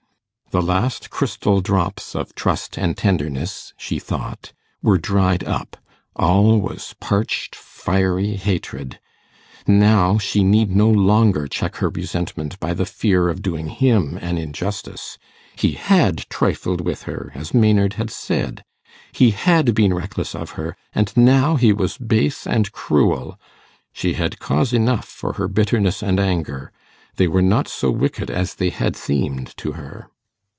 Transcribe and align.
The 0.51 0.61
last 0.61 1.09
crystal 1.09 1.61
drops 1.61 2.13
of 2.13 2.35
trust 2.35 2.77
and 2.77 2.97
tenderness, 2.97 3.73
she 3.77 3.99
thought, 3.99 4.51
were 4.81 4.97
dried 4.97 5.45
up; 5.45 5.77
all 6.13 6.59
was 6.59 6.93
parched, 6.99 7.55
fiery 7.55 8.35
hatred. 8.35 8.99
Now 9.65 10.17
she 10.17 10.43
need 10.43 10.75
no 10.75 10.89
longer 10.89 11.47
check 11.47 11.77
her 11.77 11.87
resentment 11.89 12.59
by 12.59 12.73
the 12.73 12.85
fear 12.85 13.29
of 13.29 13.41
doing 13.41 13.67
him 13.69 14.17
an 14.21 14.37
injustice: 14.37 15.17
he 15.55 15.71
had 15.71 16.25
trifled 16.29 16.81
with 16.81 17.03
her, 17.03 17.31
as 17.33 17.53
Maynard 17.53 17.93
had 17.93 18.11
said; 18.11 18.65
he 19.13 19.31
had 19.31 19.73
been 19.73 19.93
reckless 19.93 20.35
of 20.35 20.49
her; 20.59 20.75
and 20.93 21.15
now 21.15 21.55
he 21.55 21.71
was 21.71 21.97
base 21.97 22.45
and 22.45 22.73
cruel. 22.73 23.39
She 23.93 24.15
had 24.15 24.39
cause 24.39 24.73
enough 24.73 25.05
for 25.05 25.35
her 25.39 25.47
bitterness 25.47 26.03
and 26.03 26.19
anger; 26.19 26.73
they 27.15 27.29
were 27.29 27.41
not 27.41 27.69
so 27.69 27.89
wicked 27.89 28.29
as 28.29 28.55
they 28.55 28.69
had 28.69 28.97
seemed 28.97 29.55
to 29.55 29.71
her. 29.79 30.09